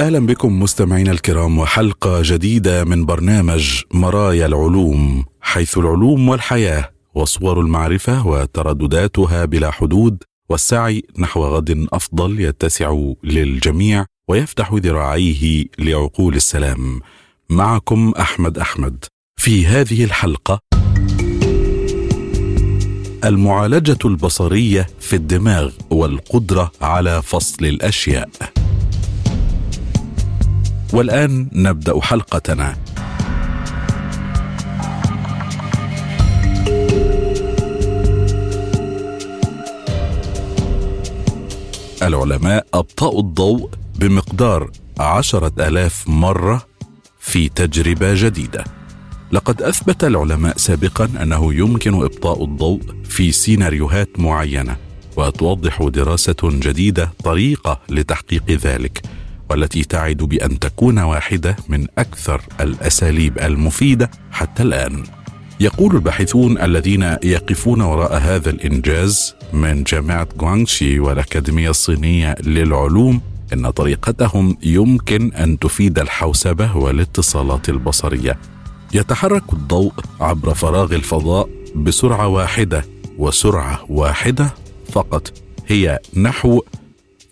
[0.00, 8.26] أهلا بكم مستمعينا الكرام وحلقة جديدة من برنامج مرايا العلوم حيث العلوم والحياة وصور المعرفة
[8.26, 17.00] وتردداتها بلا حدود والسعي نحو غد أفضل يتسع للجميع ويفتح ذراعيه لعقول السلام.
[17.50, 19.04] معكم أحمد أحمد.
[19.36, 20.58] في هذه الحلقة
[23.24, 28.59] المعالجة البصرية في الدماغ والقدرة على فصل الأشياء.
[30.92, 32.76] والآن نبدأ حلقتنا.
[42.02, 46.66] العلماء أبطأوا الضوء بمقدار عشرة آلاف مرة
[47.20, 48.64] في تجربة جديدة.
[49.32, 54.76] لقد أثبت العلماء سابقا أنه يمكن إبطاء الضوء في سيناريوهات معينة
[55.16, 59.02] وتوضح دراسة جديدة طريقة لتحقيق ذلك.
[59.50, 65.04] والتي تعد بأن تكون واحدة من أكثر الأساليب المفيدة حتى الآن.
[65.60, 73.20] يقول الباحثون الذين يقفون وراء هذا الإنجاز من جامعة غوانغشي والأكاديمية الصينية للعلوم
[73.52, 78.38] إن طريقتهم يمكن أن تفيد الحوسبة والاتصالات البصرية.
[78.94, 82.84] يتحرك الضوء عبر فراغ الفضاء بسرعة واحدة
[83.18, 84.54] وسرعة واحدة
[84.92, 85.32] فقط.
[85.66, 86.62] هي نحو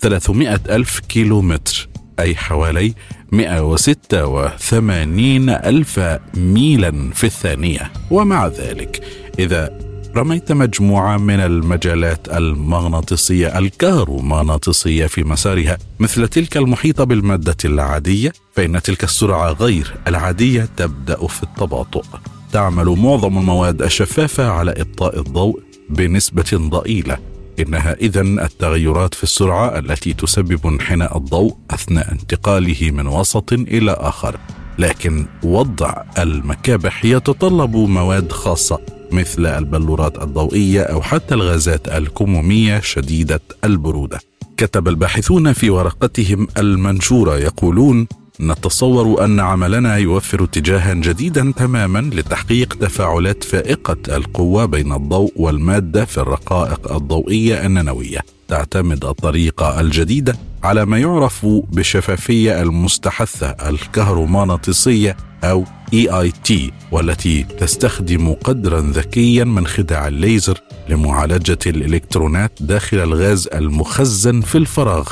[0.00, 1.87] 300 ألف كيلو متر
[2.20, 2.94] أي حوالي
[3.32, 6.00] 186 ألف
[6.34, 7.92] ميلا في الثانية.
[8.10, 9.00] ومع ذلك
[9.38, 9.78] إذا
[10.16, 19.04] رميت مجموعة من المجالات المغناطيسية الكهرومغناطيسية في مسارها مثل تلك المحيطة بالمادة العادية فإن تلك
[19.04, 22.04] السرعة غير العادية تبدأ في التباطؤ.
[22.52, 27.18] تعمل معظم المواد الشفافة على إبطاء الضوء بنسبة ضئيلة.
[27.60, 34.36] إنها إذا التغيرات في السرعة التي تسبب انحناء الضوء أثناء انتقاله من وسط إلى آخر
[34.78, 38.80] لكن وضع المكابح يتطلب مواد خاصة
[39.12, 44.18] مثل البلورات الضوئية أو حتى الغازات الكمومية شديدة البرودة.
[44.56, 48.06] كتب الباحثون في ورقتهم المنشورة يقولون:
[48.40, 56.18] نتصور أن عملنا يوفر اتجاها جديدا تماما لتحقيق تفاعلات فائقة القوة بين الضوء والمادة في
[56.18, 58.18] الرقائق الضوئية النانوية.
[58.48, 66.52] تعتمد الطريقة الجديدة على ما يعرف بالشفافيه المستحثة الكهرومغناطيسية أو EIT
[66.92, 75.08] والتي تستخدم قدرا ذكيا من خدع الليزر لمعالجة الإلكترونات داخل الغاز المخزن في الفراغ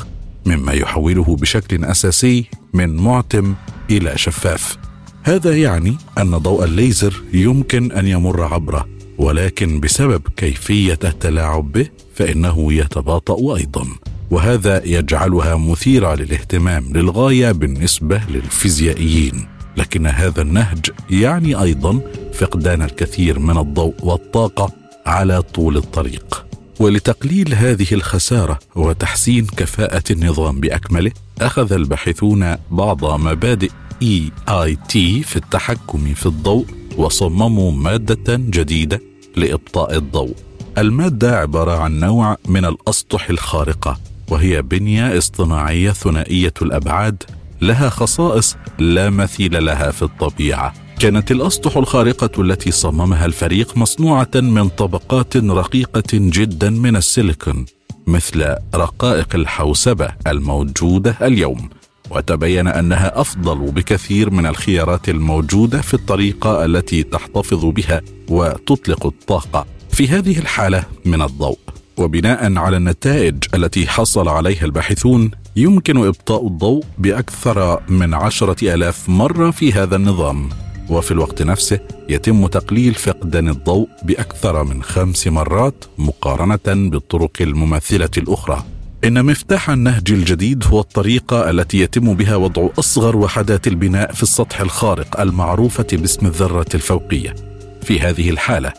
[0.47, 3.55] مما يحوله بشكل أساسي من معتم
[3.91, 4.77] إلى شفاف.
[5.23, 8.87] هذا يعني أن ضوء الليزر يمكن أن يمر عبره
[9.19, 13.87] ولكن بسبب كيفية التلاعب به فإنه يتباطأ أيضا
[14.31, 19.49] وهذا يجعلها مثيرة للاهتمام للغاية بالنسبة للفيزيائيين.
[19.77, 22.01] لكن هذا النهج يعني أيضا
[22.35, 24.73] فقدان الكثير من الضوء والطاقة
[25.07, 26.46] على طول الطريق.
[26.81, 33.71] ولتقليل هذه الخسارة وتحسين كفاءة النظام بأكمله أخذ الباحثون بعض مبادئ
[34.03, 36.67] إي آي تي في التحكم في الضوء
[36.97, 39.01] وصمموا مادة جديدة
[39.37, 40.35] لإبطاء الضوء.
[40.79, 47.23] المادة عبارة عن نوع من الأسطح الخارقة وهي بنية اصطناعية ثنائية الأبعاد
[47.61, 50.75] لها خصائص لا مثيل لها في الطبيعة.
[50.99, 57.67] كانت الأسطح الخارقة التي صممها الفريق مصنوعة من طبقات رقيقة جدا من السيليكون
[58.07, 61.69] مثل رقائق الحوسبة الموجودة اليوم.
[62.11, 69.67] وتبين أنها أفضل بكثير من الخيارات الموجودة في الطريقة التي تحتفظ بها وتطلق الطاقة.
[69.91, 71.59] في هذه الحالة من الضوء
[71.97, 79.51] وبناء على النتائج التي حصل عليها الباحثون يمكن إبطاء الضوء بأكثر من عشرة ألاف مرة
[79.51, 80.49] في هذا النظام.
[80.91, 88.65] وفي الوقت نفسه يتم تقليل فقدان الضوء بأكثر من خمس مرات مقارنة بالطرق المماثلة الأخرى
[89.05, 94.61] إن مفتاح النهج الجديد هو الطريقة التي يتم بها وضع أصغر وحدات البناء في السطح
[94.61, 97.35] الخارق المعروفة باسم الذرة الفوقية.
[97.83, 98.73] في هذه الحالة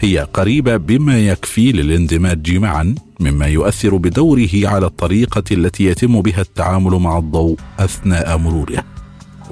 [0.00, 6.90] هي قريبة بما يكفي للاندماج معا مما يؤثر بدوره على الطريقة التي يتم بها التعامل
[6.90, 8.84] مع الضوء أثناء مروره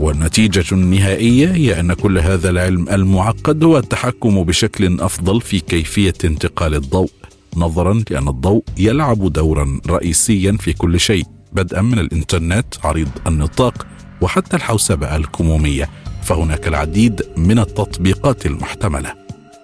[0.00, 6.74] والنتيجة النهائية هي أن كل هذا العلم المعقد هو التحكم بشكل أفضل في كيفية انتقال
[6.74, 7.10] الضوء
[7.56, 13.86] نظرا لأن الضوء يلعب دورا رئيسيا في كل شيء بدءا من الإنترنت عريض النطاق
[14.20, 15.88] وحتى الحوسبة الكمومية
[16.22, 19.14] فهناك العديد من التطبيقات المحتملة.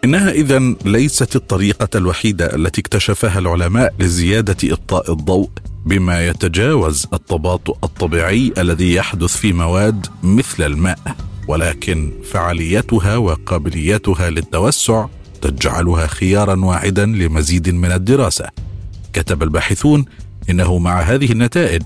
[0.05, 5.51] إنها اذا ليست الطريقة الوحيدة التي اكتشفها العلماء لزيادة اطاء الضوء
[5.87, 10.99] بما يتجاوز التباطؤ الطبيعي الذي يحدث في مواد مثل الماء
[11.49, 15.07] ولكن فعاليتها وقابليتها للتوسع
[15.43, 18.49] تجعلها خيارا واعدا لمزيد من الدراسة.
[19.13, 20.05] كتب الباحثون
[20.51, 21.83] إنه مع هذه النتائج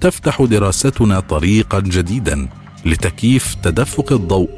[0.00, 2.48] تفتح دراستنا طريقا جديدا
[2.84, 4.50] لتكييف تدفق الضوء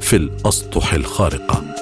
[0.00, 1.74] في الأسطح الخارقة.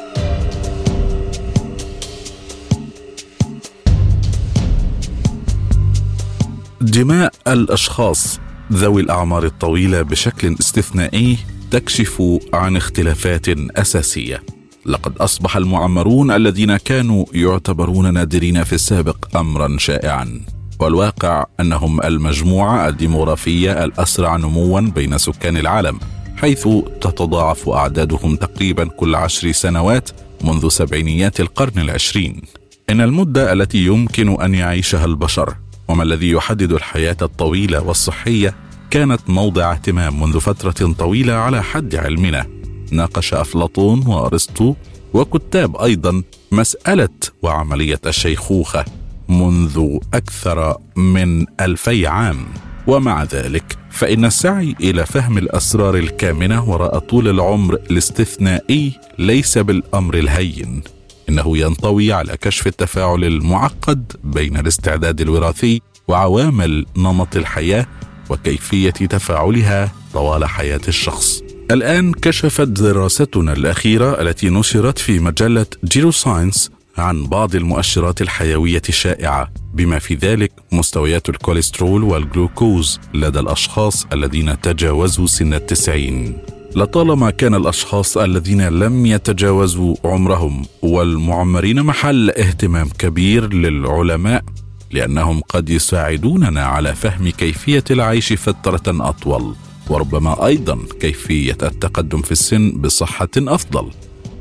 [6.81, 8.41] دماء الأشخاص
[8.73, 11.39] ذوي الأعمار الطويلة بشكل استثنائي
[11.71, 12.23] تكشف
[12.53, 14.43] عن اختلافات أساسية.
[14.87, 20.41] لقد أصبح المعمرون الذين كانوا يعتبرون نادرين في السابق امرا شائعا.
[20.81, 26.01] والواقع أنهم المجموعة الديموغرافية الأسرع نموا بين سكان العالم
[26.37, 26.69] حيث
[27.01, 30.11] تتضاعف أعدادهم تقريبا كل عشر سنوات
[30.45, 32.43] منذ سبعينيات القرن العشرين.
[32.91, 35.55] إن المدة التي يمكن أن يعيشها البشر
[35.89, 38.55] وما الذي يحدد الحياة الطويلة والصحية
[38.91, 42.47] كانت موضع اهتمام منذ فترة طويلة على حد علمنا.
[42.93, 44.75] ناقش أفلاطون وأرسطو
[45.15, 47.09] وكتاب أيضا مسألة
[47.43, 48.85] وعملية الشيخوخة
[49.29, 52.47] منذ أكثر من ألفي عام.
[52.87, 60.83] ومع ذلك فإن السعي إلى فهم الأسرار الكامنة وراء طول العمر الاستثنائي ليس بالأمر الهين.
[61.29, 67.87] إنه ينطوي على كشف التفاعل المعقد بين الاستعداد الوراثي وعوامل نمط الحياة
[68.31, 71.43] وكيفية تفاعلها طوال حياة الشخص.
[71.71, 79.99] الآن كشفت دراستنا الأخيرة التي نشرت في مجلة GeroScience عن بعض المؤشرات الحيوية الشائعة بما
[79.99, 86.39] في ذلك مستويات الكوليسترول والجلوكوز لدى الأشخاص الذين تجاوزوا سن التسعين.
[86.77, 94.45] لطالما كان الأشخاص الذين لم يتجاوزوا عمرهم والمعمرين محل اهتمام كبير للعلماء
[94.91, 99.55] لأنهم قد يساعدوننا على فهم كيفية العيش فترة أطول
[99.89, 103.91] وربما أيضا كيفية التقدم في السن بصحة أفضل.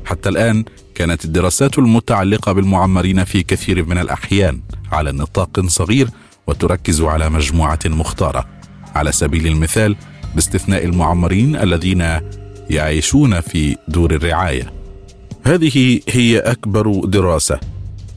[0.04, 0.64] حتى الآن
[0.94, 4.60] كانت الدراسات المتعلقة بالمعمرين في كثير من الأحيان
[4.92, 6.08] على نطاق صغير
[6.46, 8.48] وتركز على مجموعة مختارة.
[8.94, 9.96] على سبيل المثال
[10.34, 12.20] باستثناء المعمرين الذين
[12.70, 14.72] يعيشون في دور الرعاية.
[15.42, 17.60] هذه هي أكبر دراسة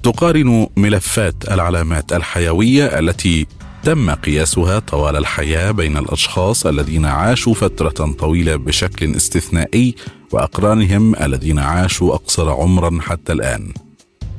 [0.03, 3.47] تقارن ملفات العلامات الحيوية التي
[3.83, 9.95] تم قياسها طوال الحياة بين الأشخاص الذين عاشوا فترة طويلة بشكل استثنائي
[10.31, 13.73] وأقرانهم الذين عاشوا أقصر عمرا حتى الآن.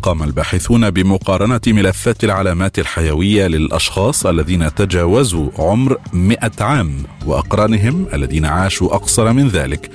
[0.03, 8.95] قام الباحثون بمقارنة ملفات العلامات الحيوية للأشخاص الذين تجاوزوا عمر 100 عام وأقرانهم الذين عاشوا
[8.95, 9.91] أقصر من ذلك.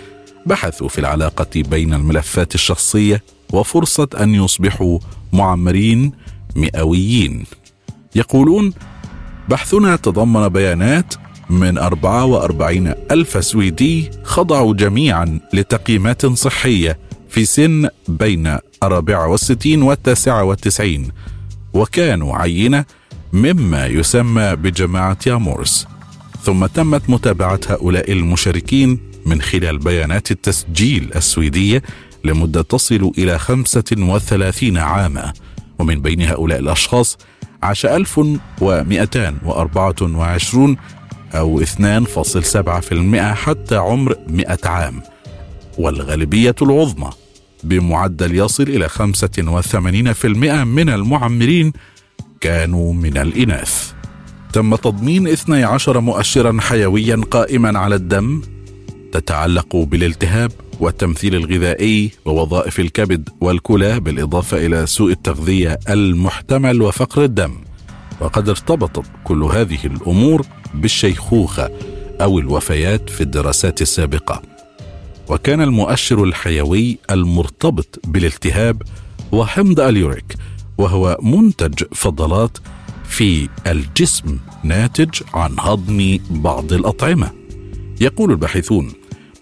[0.45, 3.23] بحثوا في العلاقة بين الملفات الشخصية
[3.53, 4.99] وفرصة أن يصبحوا
[5.33, 6.11] معمرين
[6.55, 7.45] مئويين.
[8.15, 8.73] يقولون
[9.49, 11.13] بحثنا تضمن بيانات
[11.49, 21.11] من 44 ألف سويدي خضعوا جميعا لتقييمات صحية في سن بين الرابعة والستين والتاسعة والتسعين
[21.73, 22.85] وكانوا عينة
[23.33, 25.87] مما يسمى بجماعة يامورس.
[26.43, 31.83] ثم تمت متابعة هؤلاء المشاركين من خلال بيانات التسجيل السويدية
[32.23, 35.33] لمدة تصل إلى 35 عاما
[35.79, 37.17] ومن بين هؤلاء الأشخاص
[37.63, 40.77] عاش 1224
[41.35, 41.73] أو 2.7%
[43.33, 45.01] حتى عمر 100 عام.
[45.77, 47.09] والغالبية العظمى
[47.63, 51.73] بمعدل يصل إلى 85% من المعمرين
[52.41, 53.91] كانوا من الإناث.
[54.53, 58.41] تم تضمين 12 مؤشرا حيويا قائما على الدم
[59.11, 67.53] تتعلق بالالتهاب والتمثيل الغذائي ووظائف الكبد والكلى بالإضافة إلى سوء التغذية المحتمل وفقر الدم.
[68.19, 71.69] وقد ارتبطت كل هذه الأمور بالشيخوخة
[72.21, 74.41] أو الوفيات في الدراسات السابقة.
[75.29, 78.81] وكان المؤشر الحيوي المرتبط بالالتهاب
[79.33, 80.35] هو حمض اليوريك
[80.77, 82.57] وهو منتج فضلات
[83.09, 87.31] في الجسم ناتج عن هضم بعض الأطعمة.
[88.01, 88.93] يقول الباحثون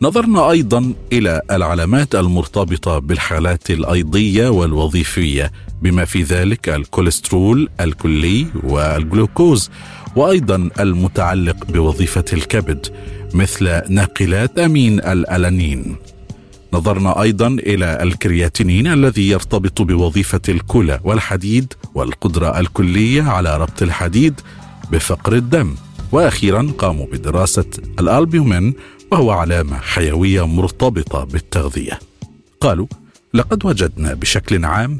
[0.01, 5.51] نظرنا أيضا إلى العلامات المرتبطة بالحالات الأيضية والوظيفية
[5.81, 9.69] بما في ذلك الكوليسترول الكلي والجلوكوز
[10.15, 12.87] وأيضا المتعلق بوظيفة الكبد.
[13.35, 15.95] مثل ناقلات أمين الألانين.
[16.73, 24.41] نظرنا أيضا إلى الكرياتينين الذي يرتبط بوظيفة الكلى والحديد والقدرة الكلية على ربط الحديد
[24.91, 25.75] بفقر الدم.
[26.11, 27.65] وأخيرا قاموا بدراسة
[27.99, 28.73] الالبيومين
[29.11, 31.99] وهو علامة حيوية مرتبطة بالتغذية.
[32.61, 32.87] قالوا
[33.33, 34.97] لقد وجدنا بشكل عام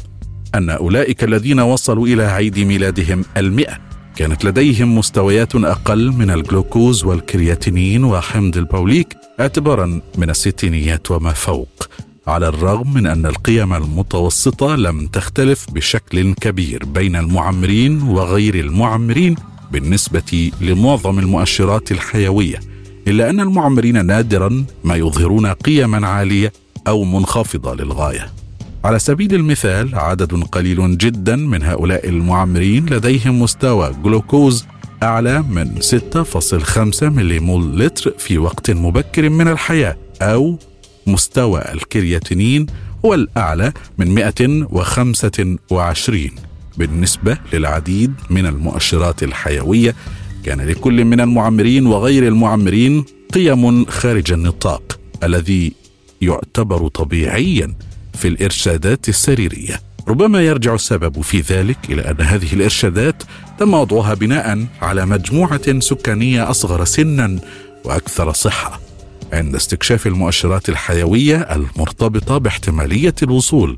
[0.56, 3.85] أن أولئك الذين وصلوا إلى عيد ميلادهم المئة
[4.15, 11.89] كانت لديهم مستويات أقل من الجلوكوز والكرياتينين وحمض البوليك اعتبارا من الستينيات وما فوق
[12.27, 19.36] على الرغم من أن القيم المتوسطة لم تختلف بشكل كبير بين المعمرين وغير المعمرين
[19.72, 22.60] بالنسبة لمعظم المؤشرات الحيوية
[23.07, 26.53] إلا أن المعمرين نادرا ما يظهرون قيما عالية
[26.88, 28.45] أو منخفضة للغاية.
[28.86, 34.65] على سبيل المثال عدد قليل جدا من هؤلاء المعمرين لديهم مستوى جلوكوز
[35.04, 40.60] أعلى من 6.5 مليمول لتر في وقت مبكر من الحياة أو
[41.08, 42.65] مستوى الكرياتينين
[43.06, 46.30] هو الأعلى من 125
[46.77, 49.96] بالنسبة للعديد من المؤشرات الحيوية
[50.44, 55.74] كان لكل من المعمرين وغير المعمرين قيم خارج النطاق الذي
[56.22, 57.75] يعتبر طبيعيا
[58.15, 59.81] في الإرشادات السريرية.
[60.07, 63.24] ربما يرجع السبب في ذلك إلى أن هذه الإرشادات
[63.60, 67.39] تم وضعها بناء على مجموعة سكانية أصغر سنا
[67.84, 68.79] وأكثر صحة.
[69.34, 73.77] عند استكشاف المؤشرات الحيوية المرتبطة باحتمالية الوصول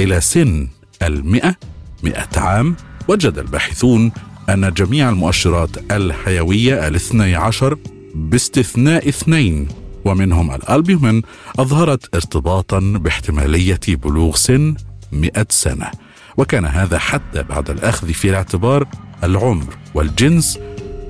[0.00, 0.68] إلى سن
[1.02, 1.56] المئة
[2.02, 2.76] مئة عام
[3.08, 4.12] وجد الباحثون
[4.48, 7.78] أن جميع المؤشرات الحيوية الاثني عشر
[8.14, 9.68] باستثناء اثنين
[10.06, 11.22] ومنهم الألبيومين
[11.58, 14.74] أظهرت ارتباطا باحتمالية بلوغ سن
[15.12, 15.90] 100 سنة.
[16.36, 18.88] وكان هذا حتى بعد الأخذ في الاعتبار
[19.24, 20.58] العمر والجنس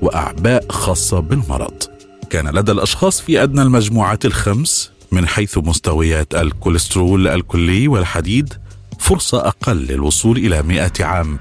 [0.01, 1.83] وأعباء خاصة بالمرض.
[2.29, 8.53] كان لدى الأشخاص في أدنى المجموعات الخمس من حيث مستويات الكوليسترول الكلي والحديد
[8.99, 11.39] فرصة أقل للوصول إلى 100 عام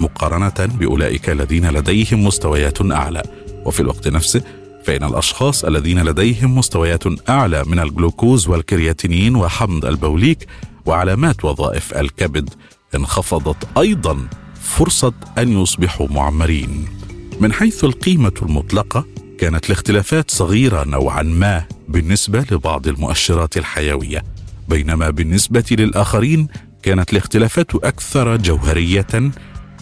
[0.00, 3.22] مقارنة بأولئك الذين لديهم مستويات أعلى.
[3.64, 4.42] وفي الوقت نفسه
[4.86, 10.46] فإن الأشخاص الذين لديهم مستويات أعلى من الجلوكوز والكرياتينين وحمض البوليك
[10.86, 12.50] وعلامات وظائف الكبد
[12.94, 14.28] انخفضت أيضا
[14.60, 16.88] فرصة أن يصبحوا معمرين.
[17.40, 19.06] من حيث القيمة المطلقة
[19.38, 24.22] كانت الاختلافات صغيرة نوعا ما بالنسبة لبعض المؤشرات الحيوية،
[24.68, 26.48] بينما بالنسبة للآخرين
[26.82, 29.30] كانت الاختلافات أكثر جوهرية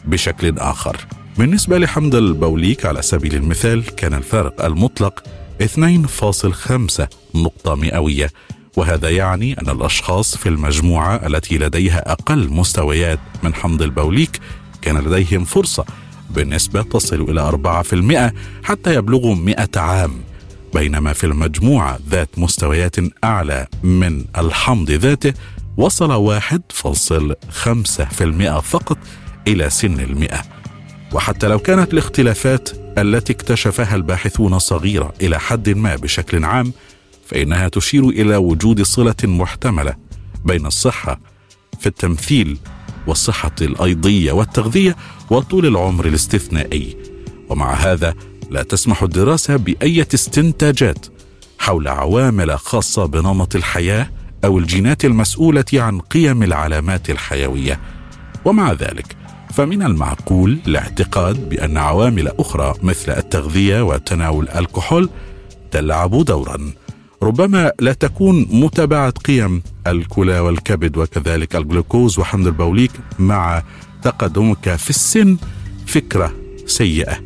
[0.05, 0.97] بشكل آخر.
[1.39, 5.23] بالنسبة لحمض البوليك على سبيل المثال كان الفارق المطلق
[5.63, 8.31] 2.5 نقطة مئوية.
[8.77, 14.41] وهذا يعني أن الأشخاص في المجموعة التي لديها أقل مستويات من حمض البوليك
[14.83, 15.85] كان لديهم فرصة
[16.31, 18.33] بالنسبة تصل إلى 4%
[18.65, 20.21] حتى يبلغوا 100 عام.
[20.75, 25.35] بينما في المجموعة ذات مستويات أعلى من الحمض ذاته
[25.77, 28.99] وصل 1.5% فقط
[29.49, 30.54] إلى سن المئة.
[31.15, 32.69] وحتى لو كانت الاختلافات
[32.99, 36.73] التي اكتشفها الباحثون صغيرة إلى حد ما بشكل عام
[37.27, 39.95] فإنها تشير إلى وجود صلة محتملة
[40.45, 41.21] بين الصحة
[41.81, 42.59] في التمثيل
[43.07, 44.97] والصحة الأيضية والتغذية
[45.31, 46.97] وطول العمر الاستثنائي.
[47.49, 48.15] ومع هذا
[48.51, 51.07] لا تسمح الدراسة بأي استنتاجات
[51.59, 54.11] حول عوامل خاصة بنمط الحياة
[54.45, 57.81] أو الجينات المسؤولة عن قيم العلامات الحيوية.
[58.45, 59.24] ومع ذلك
[59.55, 65.11] فمن المعقول الاعتقاد بأن عوامل أخرى مثل التغذية وتناول الكحول
[65.71, 66.73] تلعب دورا.
[67.23, 73.63] ربما لا تكون متابعة قيم الكلى والكبد وكذلك الجلوكوز وحمض البوليك مع
[74.03, 75.37] تقدمك في السن
[75.87, 76.33] فكرة
[76.67, 77.17] سيئة.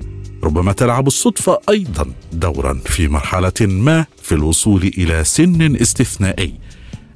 [0.45, 6.55] ربما تلعب الصدفة أيضا دورا في مرحلة ما في الوصول إلى سن استثنائي.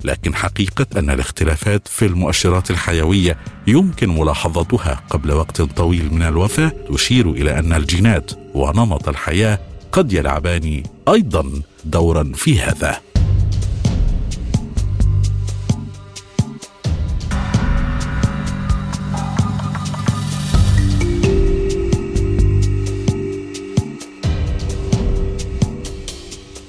[0.04, 7.30] لكن حقيقة أن الاختلافات في المؤشرات الحيوية يمكن ملاحظتها قبل وقت طويل من الوفاة تشير
[7.30, 9.58] إلى أن الجينات ونمط الحياة
[9.92, 13.11] قد يلعبان أيضا دورا في هذا.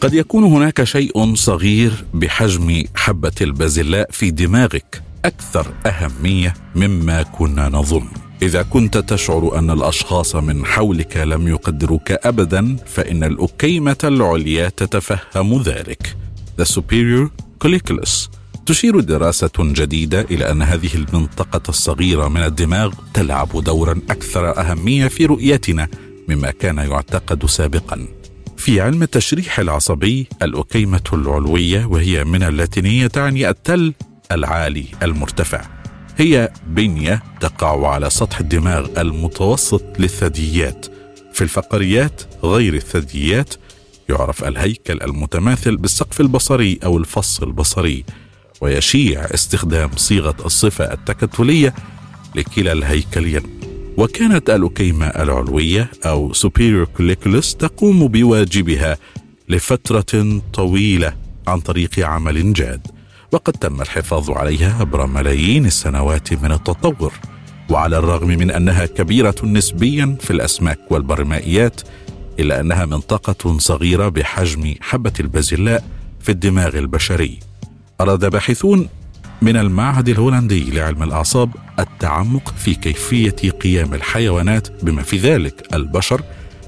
[0.03, 8.07] قد يكون هناك شيء صغير بحجم حبة البازلاء في دماغك أكثر أهمية مما كنا نظن.
[8.41, 16.15] إذا كنت تشعر أن الأشخاص من حولك لم يقدروك ابدا فإن الأكيمة العليا تتفهم ذلك.
[16.61, 17.29] The Superior
[17.65, 18.29] Colliculus.
[18.65, 25.25] تشير دراسة جديدة إلى أن هذه المنطقة الصغيرة من الدماغ تلعب دورا أكثر أهمية في
[25.25, 25.87] رؤيتنا
[26.29, 28.07] مما كان يعتقد سابقا.
[28.63, 33.93] في علم التشريح العصبي الأكيمة العلوية وهي من اللاتينية تعني التل
[34.31, 35.61] العالي المرتفع.
[36.17, 40.85] هي بنية تقع على سطح الدماغ المتوسط للثدييات.
[41.33, 43.53] في الفقريات غير الثدييات
[44.09, 48.05] يعرف الهيكل المتماثل بالسقف البصري أو الفص البصري
[48.61, 51.73] ويشيع استخدام صيغة الصفة التكتلية
[52.35, 53.62] لكلا الهيكلين
[53.97, 58.97] وكانت الأكيمة العلوية أو superior colliculus تقوم بواجبها
[59.49, 61.13] لفترة طويلة
[61.47, 62.87] عن طريق عمل جاد
[63.31, 67.13] وقد تم الحفاظ عليها عبر ملايين السنوات من التطور
[67.69, 71.81] وعلى الرغم من أنها كبيرة نسبيا في الأسماك والبرمائيات
[72.39, 75.83] إلا أنها منطقة صغيرة بحجم حبة البازلاء
[76.21, 77.39] في الدماغ البشري.
[78.01, 78.89] أراد باحثون
[79.43, 86.21] من المعهد الهولندي لعلم الأعصاب التعمق في كيفية قيام الحيوانات بما في ذلك البشر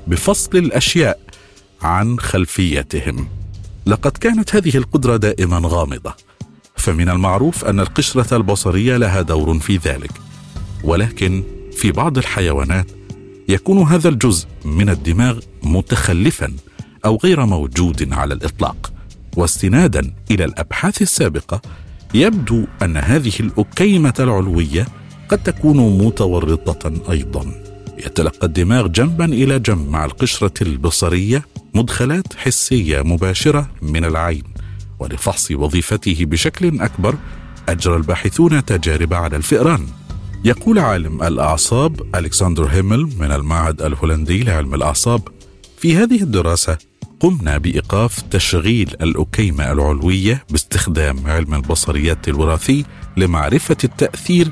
[0.08, 1.20] بفصل الأشياء
[1.82, 3.28] عن خلفيتهم.
[3.86, 6.14] لقد كانت هذه القدرة دائما غامضة
[6.76, 10.12] فمن المعروف أن القشرة البصرية لها دور في ذلك.
[10.84, 12.88] ولكن في بعض الحيوانات
[13.50, 16.54] يكون هذا الجزء من الدماغ متخلفا
[17.06, 18.94] أو غير موجود على الإطلاق
[19.36, 21.62] واستنادا إلى الأبحاث السابقة
[22.14, 24.88] يبدو أن هذه الأكيمة العلوية
[25.30, 27.52] قد تكون متورطة أيضا.
[27.98, 34.44] يتلقى الدماغ جنبا إلى جنب مع القشرة البصرية مدخلات حسية مباشرة من العين.
[35.00, 37.16] ولفحص وظيفته بشكل أكبر
[37.70, 39.88] أجرى الباحثون تجارب على الفئران.
[40.46, 45.22] يقول عالم الأعصاب ألكسندر هيمل من المعهد الهولندي لعلم الأعصاب
[45.78, 46.78] في هذه الدراسة
[47.20, 52.86] قمنا بإيقاف تشغيل الأكيمة العلوية باستخدام علم البصريات الوراثي
[53.18, 54.48] لمعرفة التأثير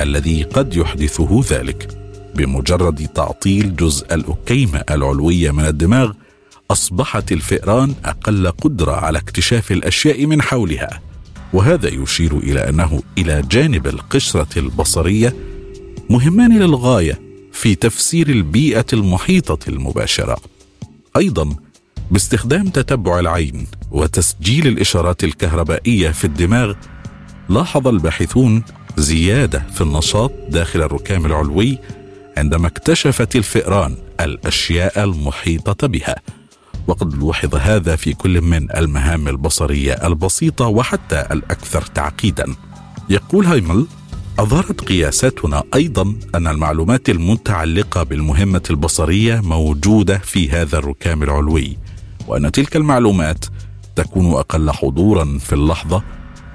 [0.00, 1.96] الذي قد يحدثه ذلك.
[2.34, 6.12] بمجرد تعطيل جزء الأكيمة العلوية من الدماغ
[6.70, 11.00] أصبحت الفئران أقل قدرة على اكتشاف الأشياء من حولها.
[11.52, 15.36] وهذا يشير إلى أنه إلى جانب القشرة البصرية
[16.10, 17.20] مهمان للغاية
[17.52, 20.36] في تفسير البيئة المحيطة المباشرة.
[21.16, 21.56] أيضا
[22.10, 26.74] باستخدام تتبع العين وتسجيل الإشارات الكهربائية في الدماغ
[27.48, 28.62] لاحظ الباحثون
[28.96, 31.78] زيادة في النشاط داخل الركام العلوي
[32.36, 36.16] عندما اكتشفت الفئران الأشياء المحيطة بها.
[36.86, 42.54] وقد لوحظ هذا في كل من المهام البصرية البسيطة وحتى الأكثر تعقيدا.
[43.10, 43.86] يقول هايمل
[44.38, 51.76] أظهرت قياساتنا أيضا أن المعلومات المتعلقة بالمهمة البصرية موجودة في هذا الركام العلوي
[52.30, 53.44] وأن تلك المعلومات
[53.96, 56.02] تكون أقل حضورا في اللحظة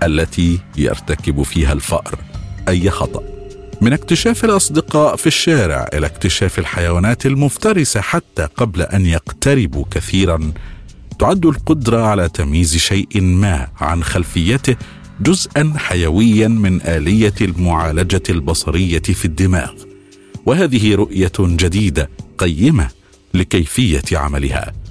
[0.03, 2.19] التي يرتكب فيها الفأر
[2.67, 3.23] أي خطأ.
[3.81, 10.51] من اكتشاف الأصدقاء في الشارع إلى اكتشاف الحيوانات المفترسة حتى قبل أن يقتربوا كثيرا
[11.19, 14.75] تعد القدرة على تمييز شيء ما عن خلفيته
[15.21, 19.71] جزءا حيويا من آلية المعالجة البصرية في الدماغ.
[20.45, 22.87] وهذه رؤية جديدة قيمة
[23.33, 24.84] لكيفية عملها.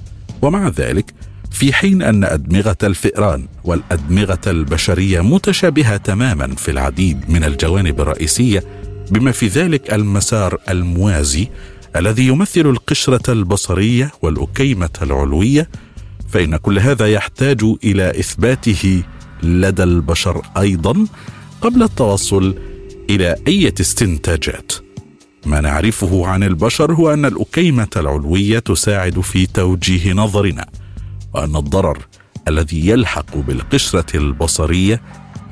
[0.45, 1.13] ومع ذلك
[1.51, 8.63] في حين أن أدمغة الفئران والأدمغة البشرية متشابهة تماما في العديد من الجوانب الرئيسية
[9.11, 11.47] بما في ذلك المسار الموازي
[11.95, 15.69] الذي يمثل القشرة البصرية والأكيمة العلوية
[16.29, 19.03] فإن كل هذا يحتاج إلى إثباته
[19.43, 21.07] لدى البشر أيضا
[21.61, 22.55] قبل التوصل
[23.09, 24.84] إلى أي استنتاجات.
[25.45, 30.65] ما نعرفه عن البشر هو أن الأكيمة العلوية تساعد في توجيه نظرنا
[31.33, 31.97] وأن الضرر
[32.47, 35.01] الذي يلحق بالقشرة البصرية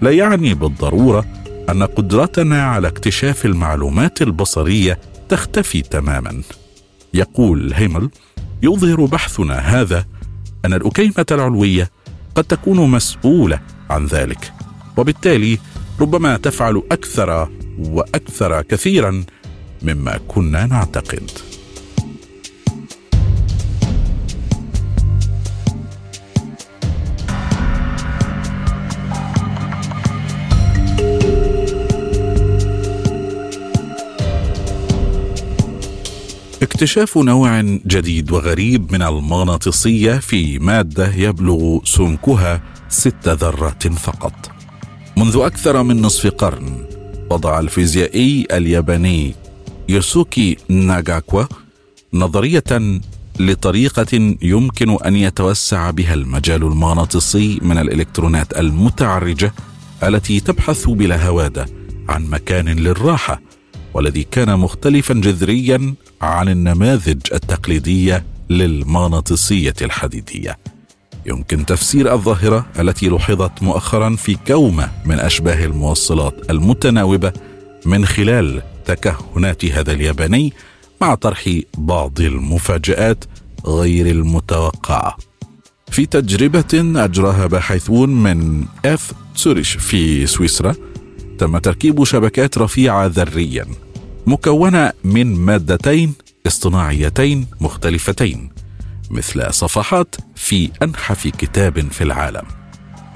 [0.01, 1.25] لا يعني بالضرورة
[1.69, 6.41] أن قدرتنا على اكتشاف المعلومات البصرية تختفي تماما.
[7.13, 8.09] يقول هيمل
[8.63, 10.05] يظهر بحثنا هذا
[10.65, 11.89] أن الأكيمة العلوية
[12.35, 14.53] قد تكون مسؤولة عن ذلك
[14.97, 15.59] وبالتالي
[16.01, 19.23] ربما تفعل أكثر وأكثر كثيرا
[19.83, 21.31] مما كنا نعتقد.
[36.61, 44.51] اكتشاف نوع جديد وغريب من المغناطيسية في مادة يبلغ سمكها ست ذرات فقط.
[45.17, 46.85] منذ أكثر من نصف قرن
[47.29, 49.42] وضع الفيزيائي الياباني
[49.93, 51.43] يوسوكي ناغاكوا
[52.13, 52.63] نظرية
[53.39, 59.53] لطريقة يمكن أن يتوسع بها المجال المغناطيسي من الإلكترونات المتعرجة
[60.03, 61.65] التي تبحث بلا هوادة
[62.09, 63.41] عن مكان للراحة
[63.93, 70.57] والذي كان مختلفا جذريا عن النماذج التقليدية للمغناطيسية الحديديه
[71.25, 77.33] يمكن تفسير الظاهرة التي لوحظت مؤخرا في كومة من أشباه الموصلات المتناوبة
[77.85, 80.53] من خلال تكهنات هذا الياباني
[81.01, 83.25] مع طرح بعض المفاجآت
[83.65, 85.17] غير المتوقعة.
[85.91, 90.75] في تجربة أجراها باحثون من اف تسوريش في سويسرا
[91.37, 93.65] تم تركيب شبكات رفيعة ذريا
[94.27, 96.13] مكونة من مادتين
[96.47, 98.49] اصطناعيتين مختلفتين
[99.11, 102.43] مثل صفحات في أنحف كتاب في العالم.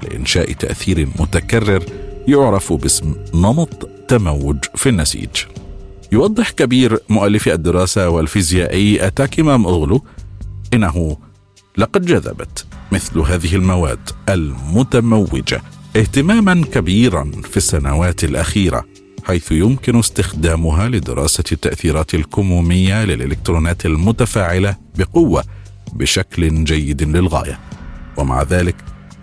[0.03, 1.83] لإنشاء تأثير متكرر
[2.27, 5.29] يعرف باسم نمط تموج في النسيج.
[6.11, 10.03] يوضح كبير مؤلف الدراسة والفيزيائي أتاكيما مغلو
[10.73, 11.17] إنه
[11.77, 15.61] لقد جذبت مثل هذه المواد المتموجة
[15.95, 18.85] اهتماما كبيرا في السنوات الأخيرة
[19.23, 25.43] حيث يمكن استخدامها لدراسة التأثيرات الكمومية للإلكترونات المتفاعلة بقوة
[25.93, 27.59] بشكل جيد للغاية.
[28.17, 28.75] ومع ذلك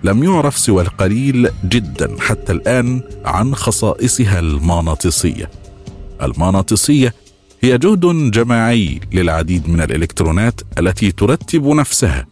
[0.05, 5.51] لم يعرف سوى القليل جدا حتى الآن عن خصائصها المغناطيسية.
[6.23, 7.15] المغناطيسية
[7.61, 12.27] هي جهد جماعي للعديد من الإلكترونات التي ترتب نفسها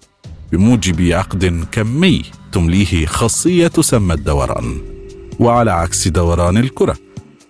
[0.53, 4.79] بموجب عقد كمي تمليه خاصية تسمى الدوران.
[5.41, 6.97] وعلى عكس دوران الكرة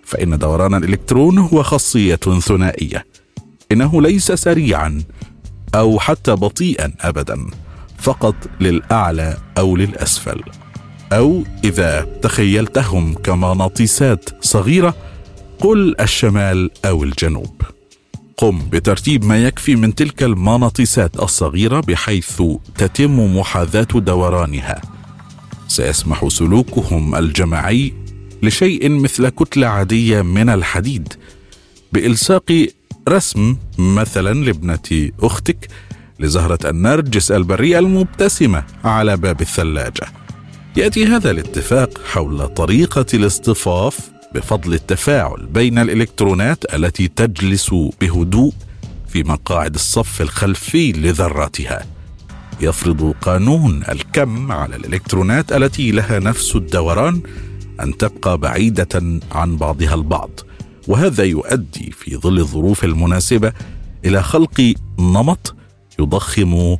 [0.05, 3.05] فإن دوران الإلكترون هو خاصية ثنائية.
[3.71, 5.03] إنه ليس سريعا
[5.75, 7.45] أو حتى بطيئا ابدا.
[8.03, 10.41] فقط للأعلى أو للأسفل
[11.13, 14.95] أو إذا تخيلتهم كمغناطيسات صغيرة
[15.59, 17.61] قل الشمال أو الجنوب.
[18.37, 22.41] قم بترتيب ما يكفي من تلك المغناطيسات الصغيرة بحيث
[22.77, 24.81] تتم محاذاة دورانها.
[25.67, 27.93] سيسمح سلوكهم الجماعي
[28.43, 31.13] لشيء مثل كتلة عادية من الحديد
[31.93, 32.67] بإلصاق
[33.09, 35.67] رسم مثلا لابنة أختك
[36.19, 40.07] لزهرة النرجس البريئه المبتسمة على باب الثلاجة.
[40.77, 43.99] يأتي هذا الاتفاق حول طريقة الاصطفاف
[44.35, 48.53] بفضل التفاعل بين الإلكترونات التي تجلس بهدوء
[49.07, 51.85] في مقاعد الصف الخلفي لذراتها.
[52.61, 57.21] يفرض قانون الكم على الإلكترونات التي لها نفس الدوران
[57.81, 60.29] أن تبقى بعيدة عن بعضها البعض
[60.87, 63.53] وهذا يؤدي في ظل الظروف المناسبة
[64.05, 65.55] إلى خلق نمط
[65.99, 66.77] يضخم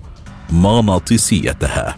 [0.49, 1.97] مغناطيسيتها.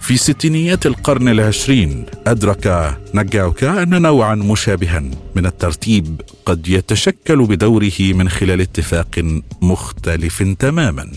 [0.00, 5.02] في ستينيات القرن العشرين أدرك ناجاوكا أن نوعا مشابها
[5.36, 11.12] من الترتيب قد يتشكل بدوره من خلال اتفاق مختلف تماما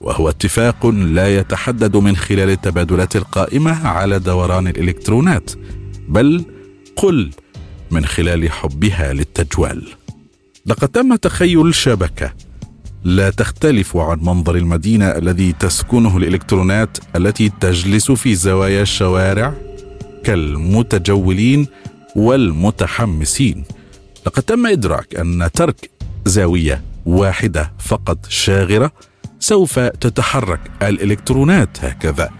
[0.00, 5.50] وهو اتفاق لا يتحدد من خلال التبادلات القائمة على دوران الإلكترونات
[6.08, 6.44] بل
[6.96, 7.30] قل
[7.90, 9.88] من خلال حبها للتجوال.
[10.66, 12.32] لقد تم تخيل شبكة
[13.04, 19.54] لا تختلف عن منظر المدينة الذي تسكنه الإلكترونات التي تجلس في زوايا الشوارع
[20.24, 21.66] كالمتجولين
[22.16, 23.64] والمتحمسين.
[24.26, 25.90] لقد تم إدراك أن ترك
[26.26, 28.92] زاوية واحدة فقط شاغرة
[29.40, 32.30] سوف تتحرك الإلكترونات هكذا.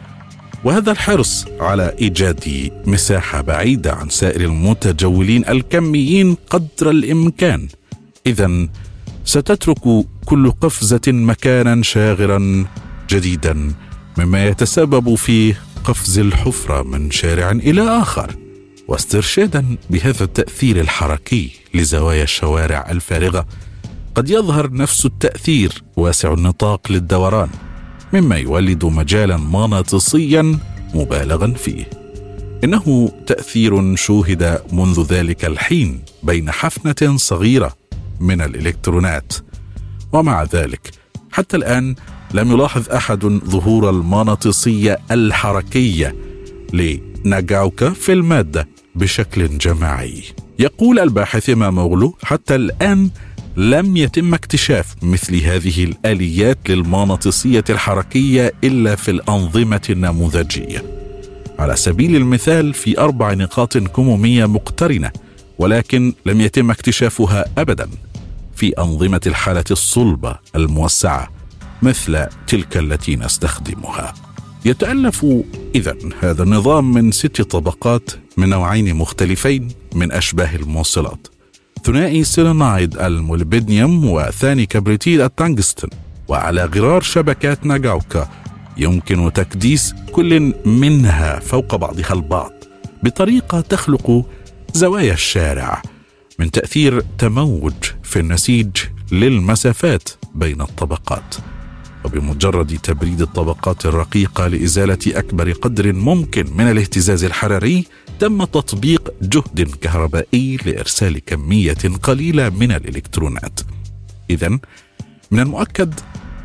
[0.64, 7.68] وهذا الحرص على إيجاد مساحة بعيدة عن سائر المتجولين الكميين قدر الإمكان.
[8.26, 8.68] اذا
[9.24, 12.66] ستترك كل قفزة مكانا شاغرا
[13.10, 13.72] جديدا
[14.18, 15.54] مما يتسبب في
[15.84, 18.36] قفز الحفرة من شارع إلى آخر
[18.88, 23.46] واسترشادا بهذا التأثير الحركي لزوايا الشوارع الفارغة.
[24.14, 27.48] قد يظهر نفس التأثير واسع النطاق للدوران
[28.12, 30.58] مما يولد مجالا مغناطيسيا
[30.94, 31.84] مبالغا فيه.
[32.64, 37.81] إنه تأثير شوهد منذ ذلك الحين بين حفنة صغيرة
[38.22, 39.32] من الإلكترونات.
[40.12, 40.90] ومع ذلك
[41.32, 41.94] حتى الآن
[42.34, 46.16] لم يلاحظ أحد ظهور المغناطيسية الحركية
[46.72, 50.22] لناغاوكا في المادة بشكل جماعي.
[50.58, 53.10] يقول الباحث ماموغلو حتى الآن
[53.56, 60.82] لم يتم اكتشاف مثل هذه الآليات للمغناطيسية الحركية إلا في الأنظمة النموذجية.
[61.58, 65.10] على سبيل المثال في أربع نقاط كمومية مقترنة
[65.62, 67.88] ولكن لم يتم اكتشافها ابدا
[68.56, 71.28] في أنظمة الحالة الصلبة الموسعة
[71.82, 74.14] مثل تلك التي نستخدمها.
[74.64, 75.26] يتألف
[75.74, 81.28] اذا هذا النظام من ست طبقات من نوعين مختلفين من أشباه الموصلات.
[81.84, 85.88] ثنائي سيلينايد المولبيدنيوم وثاني كبريتيد التنجستن
[86.28, 88.28] وعلى غرار شبكات ناغاوكا
[88.76, 92.52] يمكن تكديس كل منها فوق بعضها البعض
[93.02, 94.24] بطريقة تخلق
[94.74, 95.82] زوايا الشارع
[96.38, 98.70] من تأثير تموج في النسيج
[99.12, 101.34] للمسافات بين الطبقات.
[102.04, 107.84] وبمجرد تبريد الطبقات الرقيقة لإزالة أكبر قدر ممكن من الاهتزاز الحراري
[108.20, 113.60] تم تطبيق جهد كهربائي لإرسال كمية قليلة من الإلكترونات.
[114.30, 114.48] اذا
[115.30, 115.94] من المؤكد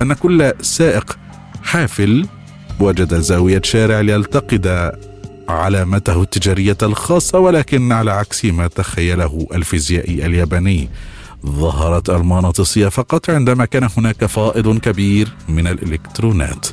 [0.01, 1.17] أن كل سائق
[1.63, 2.27] حافل
[2.79, 4.67] وجد زاوية شارع ليلتقط
[5.49, 10.89] علامته التجارية الخاصة ولكن على عكس ما تخيله الفيزيائي الياباني.
[11.45, 16.67] ظهرت المغناطيسيه فقط عندما كان هناك فائض كبير من الإلكترونات.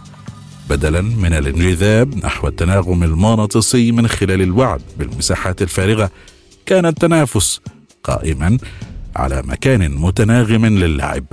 [0.70, 6.10] بدلا من الانجذاب نحو التناغم المغناطيسي من خلال الوعد بالمساحات الفارغة
[6.66, 7.60] كان التنافس
[8.04, 8.58] قائما
[9.16, 11.24] على مكان متناغم للعب.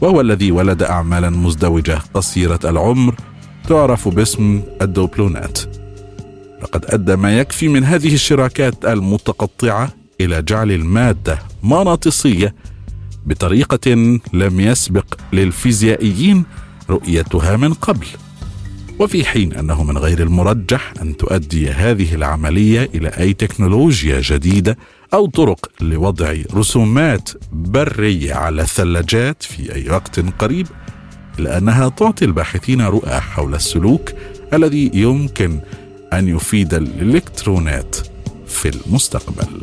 [0.00, 3.14] وهو الذي ولد اعمالا مزدوجة قصيرة العمر
[3.68, 5.77] تعرف باسم الدوبلونات.
[6.62, 12.54] لقد أدى ما يكفي من هذه الشراكات المتقطعة إلى جعل المادة مغناطيسيه
[13.26, 13.90] بطريقة
[14.32, 16.44] لم يسبق للفيزيائيين
[16.90, 18.06] رؤيتها من قبل.
[18.98, 24.78] وفي حين أنه من غير المرجح أن تؤدي هذه العملية إلى أي تكنولوجيا جديدة
[25.14, 30.66] أو طرق لوضع رسومات برية على الثلاجات في أي وقت قريب
[31.38, 34.12] الا انها تعطي الباحثين رؤى حول السلوك
[34.52, 35.60] الذي يمكن
[36.12, 37.96] أن يفيد الإلكترونات
[38.46, 39.62] في المستقبل.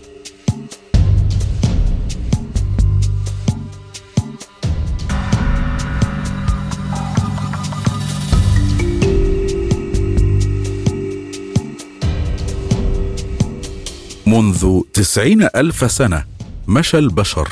[14.28, 16.24] منذ تسعين ألف سنة
[16.68, 17.50] مشى البشر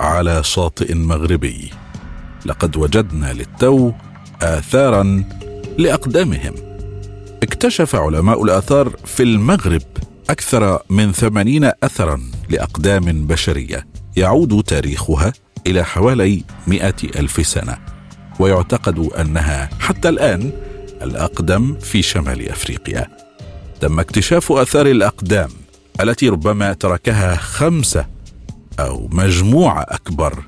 [0.00, 1.70] على شاطئ مغربي.
[2.46, 3.92] لقد وجدنا للتو
[4.42, 5.24] آثارا
[5.78, 6.69] لأقدامهم.
[7.50, 9.82] اكتشف علماء الآثار في المغرب
[10.30, 13.86] أكثر من ثمانين أثرا لأقدام بشرية
[14.16, 15.32] يعود تاريخها
[15.66, 17.78] إلى حوالي مئة ألف سنة
[18.38, 20.52] ويعتقد أنها حتى الآن
[21.02, 23.08] الأقدم في شمال أفريقيا.
[23.80, 25.50] تم اكتشاف آثار الأقدام
[26.00, 28.06] التي ربما تركها خمسة
[28.80, 30.44] أو مجموعة أكبر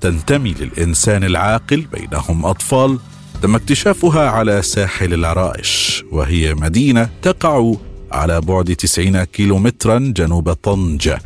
[0.00, 2.98] تنتمي للإنسان العاقل بينهم أطفال
[3.42, 7.74] تم اكتشافها على ساحل العرائش وهي مدينة تقع
[8.12, 11.18] على بعد 90 كيلومترا جنوب طنجه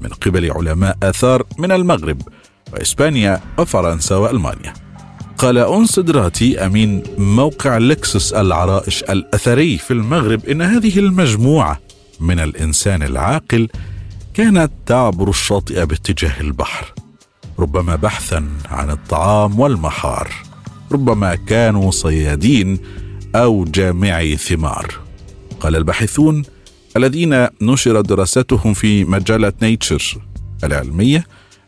[0.00, 2.22] من قبل علماء آثار من المغرب
[2.72, 4.74] وإسبانيا وفرنسا وألمانيا.
[5.38, 11.80] قال أنس دراتي أمين موقع لكسس العرائش الأثري في المغرب إن هذه المجموعة
[12.20, 13.68] من الإنسان العاقل
[14.34, 16.94] كانت تعبر الشاطئ باتجاه البحر
[17.58, 20.49] ربما بحثا عن الطعام والمحار.
[20.92, 22.78] ربما كانوا صيادين
[23.34, 24.94] أو جامعي ثمار
[25.60, 26.42] قال الباحثون
[26.96, 30.18] الذين نشرت دراستهم في مجلة نيتشر
[30.64, 31.26] العلمية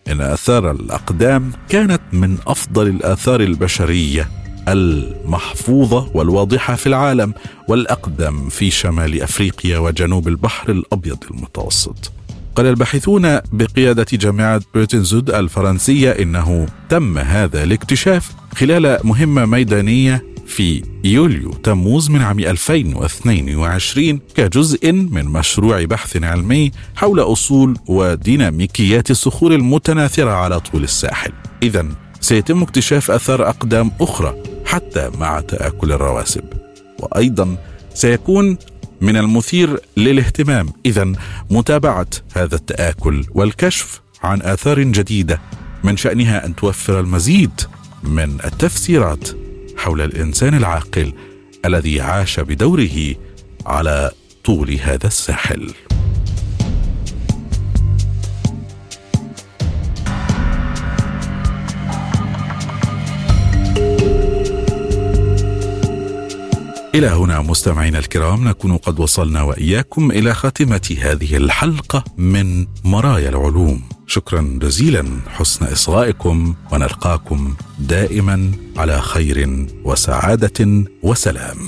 [0.08, 4.28] إن آثار الأقدام كانت من أفضل الآثار البشرية
[4.68, 7.34] المحفوظة والواضحة في العالم
[7.68, 12.12] والأقدم في شمال أفريقيا وجنوب البحر الأبيض المتوسط.
[12.56, 21.52] قال الباحثون بقيادة جامعة بريتنزود الفرنسية إنه تم هذا الاكتشاف خلال مهمة ميدانية في يوليو
[21.52, 30.60] تموز من عام 2022 كجزء من مشروع بحث علمي حول أصول وديناميكيات الصخور المتناثرة على
[30.60, 31.32] طول الساحل.
[31.62, 31.86] اذا
[32.20, 34.34] سيتم اكتشاف أثار أقدام أخرى
[34.64, 36.44] حتى مع تآكل الرواسب
[36.98, 37.56] وأيضا
[37.94, 38.58] سيكون
[39.02, 40.68] من المثير للاهتمام.
[40.86, 41.12] إذا
[41.50, 45.40] متابعة هذا التآكل والكشف عن آثار جديدة
[45.84, 47.60] من شأنها أن توفر المزيد
[48.02, 49.28] من التفسيرات
[49.76, 51.12] حول الإنسان العاقل
[51.64, 53.14] الذي عاش بدوره
[53.66, 54.10] على
[54.44, 55.74] طول هذا الساحل.
[66.94, 73.82] إلى هنا مستمعينا الكرام نكون قد وصلنا وإياكم إلى خاتمة هذه الحلقة من مرايا العلوم.
[74.06, 81.58] شكرا جزيلا حسن إصغائكم ونلقاكم دائما على خير وسعادة وسلام.